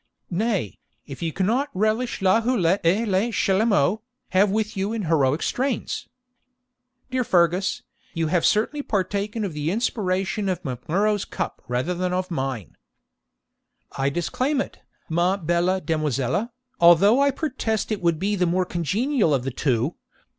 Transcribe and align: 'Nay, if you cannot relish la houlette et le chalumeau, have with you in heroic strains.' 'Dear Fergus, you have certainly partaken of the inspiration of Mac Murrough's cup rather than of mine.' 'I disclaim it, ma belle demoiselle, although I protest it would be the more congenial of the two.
'Nay, 0.31 0.79
if 1.05 1.21
you 1.21 1.31
cannot 1.31 1.69
relish 1.75 2.23
la 2.23 2.41
houlette 2.41 2.79
et 2.83 3.07
le 3.07 3.31
chalumeau, 3.31 4.01
have 4.29 4.49
with 4.49 4.75
you 4.75 4.93
in 4.93 5.03
heroic 5.03 5.43
strains.' 5.43 6.07
'Dear 7.11 7.23
Fergus, 7.23 7.83
you 8.15 8.25
have 8.25 8.43
certainly 8.43 8.81
partaken 8.81 9.43
of 9.45 9.53
the 9.53 9.69
inspiration 9.69 10.49
of 10.49 10.65
Mac 10.65 10.89
Murrough's 10.89 11.23
cup 11.23 11.61
rather 11.67 11.93
than 11.93 12.13
of 12.13 12.31
mine.' 12.31 12.75
'I 13.95 14.09
disclaim 14.09 14.59
it, 14.59 14.79
ma 15.07 15.37
belle 15.37 15.79
demoiselle, 15.79 16.51
although 16.79 17.21
I 17.21 17.29
protest 17.29 17.91
it 17.91 18.01
would 18.01 18.17
be 18.17 18.35
the 18.35 18.47
more 18.47 18.65
congenial 18.65 19.35
of 19.35 19.43
the 19.43 19.51
two. 19.51 19.97